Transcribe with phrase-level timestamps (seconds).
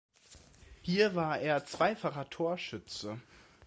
[0.81, 3.21] Hier war er zweifacher Torschütze.